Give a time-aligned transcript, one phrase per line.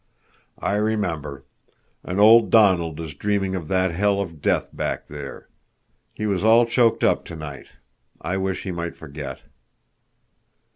[0.57, 1.45] "I remember.
[2.03, 5.47] And old Donald is dreaming of that hell of death back there.
[6.15, 7.67] He was all choked up tonight.
[8.19, 9.41] I wish he might forget."